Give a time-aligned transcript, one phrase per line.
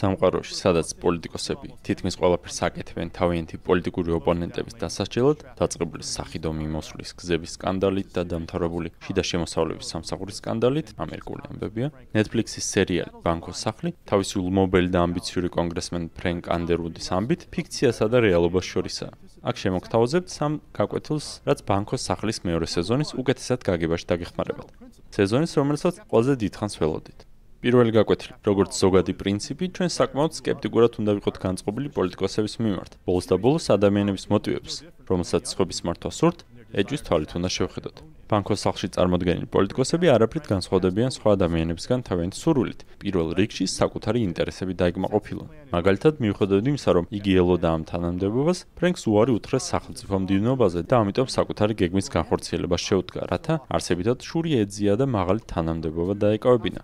[0.00, 8.08] სამყაროში, სადაც პოლიტიკოსები თითქმის ყველაფერს აკეთებენ თავიანთი პოლიტიკური ოპონენტების დასასჯელად, დაწყებული სახიდომი მოსვლის გზების სკანდალით
[8.16, 11.88] და დამთავრებული შიდა შემოსავლების სამსახურის სკანდალით, ამერიკული ამბებია.
[12.16, 18.64] Netflix-ის სერიალი ბანკოს სახლი, თავისი ულმობელი და ამბიციური კონგრესმენ ფრენკ ანდერუდის ამბით, ფიქციასა და რეალობას
[18.72, 19.12] შორისაა.
[19.40, 24.68] აქ შემოგთავაზებთ სამ გაკვეთილს, რაც ბანკოს სახლის მეორე სეზონის უკეთესად გაგებაში დაგეხმარებათ.
[25.16, 27.29] სეზონის, რომელსაც ყველაზე დიდხანს ველოდით.
[27.60, 32.92] პირველი გაკვეთილი, როგორც ზოგადი პრინციპი, ჩვენ საკმაოდ სკეპტიკურად უნდა ვიყოთ განწყობილი პოლიტიკოსების მიმართ.
[33.04, 34.74] ბოლოს და ბოლოს ადამიანების მოტივებს,
[35.04, 36.38] რომელსაც ხობის მართვა სურთ,
[36.72, 37.96] ეჭვის თვალით უნდა შევხედოთ.
[38.30, 42.80] ბანკოს სახლში წარმოდგენილი პოლიტიკოსები არაფრით განსხვავდებიან სხვა ადამიანებისგან თავიანთი სურვილით.
[43.02, 45.48] პირველ რიგში საკუთარი ინტერესები დაიგმაყოფილონ.
[45.74, 51.28] მაგალითად, მიუხედავად იმისა, რომ იგი ელოდა ამ თანამდებობას, ფრენკს უარი უთხრეს სახელმწიფო მდივნობაზე და ამიტომ
[51.36, 56.80] საკუთარი გეგმის განხორციელებას შეუდგა, რათა არსებითად შური ეძია და მაღალი თანამდებობა დაეკავებინა.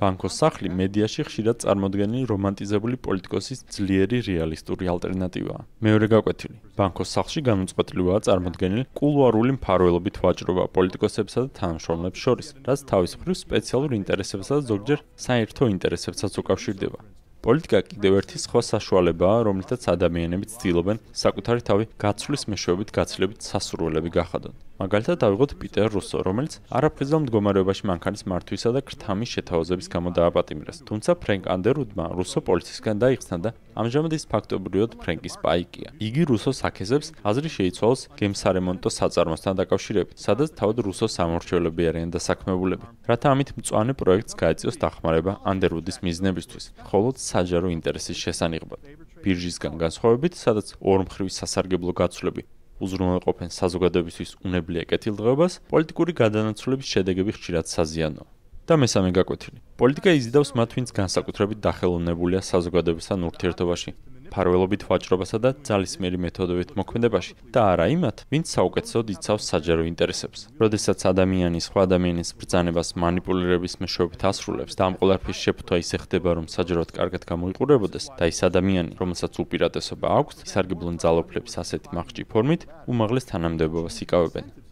[0.00, 5.60] ბანკოს სახლი მედიაში ხშირად წარმოდგენილი რომანტიზებული პოლიტიკოსის ძლიერი რეალისტური ალტერნატივაა.
[5.86, 6.56] მეორე გაკვეთილი.
[6.78, 13.90] ბანკოს სახლში განუწყვეტლივაა წარმოდგენილი კულუარული მფარველობით ვაჭრობა პოლიტიკოსებსა და თანამშრომლებს შორის, რაც თავის მხრივ სპეციალურ
[14.00, 16.98] ინტერესებსა და ზოგჯერ საერთო ინტერესებსაც უკავშირდება.
[17.44, 24.56] პოლიტიკა კიდევ ერთი სხვა საშუალებაა, რომლითაც ადამიანები ცდილობენ საკუთარი თავი გაცვლის მეშვეობით გაცილებით სასურველები გახადონ.
[24.74, 30.82] მაგალითად, დავიღოთ პიტერ რუსო, რომელიც არაფრიზელ მდგომარეობაში მანქანის მართვისა და ქრთამის შეთავაზების გამო დააპატიმრეს.
[30.88, 35.88] თუმცა ფრენკ ანდერუდმა რუსო პოლიცისგან დაიხსნა და ამჟამად ის ფაქტობრივად ფრენკის პაიკია.
[36.02, 42.86] იგი რუსოს აქეზებს აზრი შეიცვალოს გემსარემონტო საწარმოსთან დაკავშირებით, სადაც თავად რუსოს სამორჩეულები არიან დასაქმებულები.
[43.10, 48.80] რათა ამით მწვანე პროექტს გაეწიოს დახმარება ანდერუდის მიზნებისთვის, ხოლო საჯარო ინტერესის შესანიღბად.
[49.24, 52.42] ბირჟისგან განსხვავებით, სადაც ორმხრივი სასარგებლო გაცვლები
[52.84, 58.26] უზრუნველყოფენ საზოგადოებისთვის უნებლიე კეთილდღეობას, პოლიტიკური გადანაცვლების შედეგები ხშირად საზიანოა.
[58.64, 59.58] და მესამე გაკვეთილი.
[59.76, 63.90] პოლიტიკა იზიდავს მათ, ვინც განსაკუთრებით დახელოვნებულია საზოგადოებასთან ურთიერთობაში,
[64.34, 70.40] მფარველობით ვაჭრობასა და ძალისმიერი მეთოდებით მოქმედებაში და არა იმათ, ვინც საუკეთესოდ იცავს საჯარო ინტერესებს.
[70.58, 76.50] როდესაც ადამიანი სხვა ადამიანის ბრძანებას манипуლირების მეშვეობით ასრულებს და ამ ყველაფრის შეფუთვა ისე ხდება, რომ
[76.50, 83.30] საჯაროდ კარგად გამოიყურებოდეს და ის ადამიანი, რომელსაც უპირატესობა აქვს, ისარგებლონ ძალოფლებს ასეთი მაღჭი ფორმით, უმაღლეს
[83.30, 84.63] თანამდებობას იკავებენ.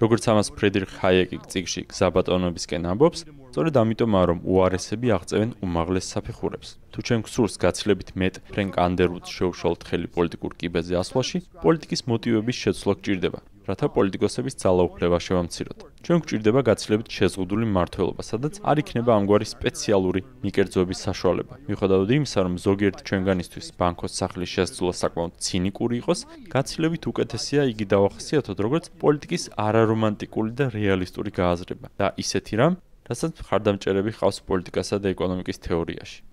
[0.00, 3.20] როგორც ამას ფრედრიხ ჰაიეკი წიგში გზაბატონებისკენ ამბობს,
[3.52, 6.68] სწორედ ამიტომაა რომ უარესები აღწევენ უმაღლეს საფეხურებს.
[6.92, 12.92] თუ ჩვენ გსურს გაცილებით მეტ ფრენკ ანდერუდს შეუშალოთ ხელი პოლიტიკურ კიბეზე ასვლაში, პოლიტიკის მოტივების შეცვლა
[12.96, 13.40] გჭირდება.
[13.68, 15.78] რათა პოლიტიკოსების ძალაუფლება შევამციროთ.
[16.02, 21.54] ჩვენ გვჭირდება გაცილებით შეზღუდული მართლობა, სადაც არ იქნება ამგვარი სპეციალური მიკერძოების საშუალება.
[21.68, 26.20] მიუხედავად იმისა, რომ ზოგიერთ ჩვენგანისთვის ბანკოს სახლის შესწვლა საკმაოდ ცინიკური იყოს,
[26.54, 32.74] გაცილებით უკეთესია იგი დავახსიათოთ როგორც პოლიტიკის არარომანტიკული და რეალისტური გააზრება და ისეთი რამ,
[33.06, 36.31] რასაც მხარდამჭერები ხავს პოლიტიკასა და ეკონომიკის თეორიაში.